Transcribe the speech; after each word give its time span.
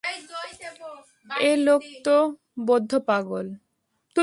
এ 1.43 1.51
লোক 1.57 1.81
তো 2.05 2.17
বদ্ধ 2.67 2.91
পাগল! 3.07 3.47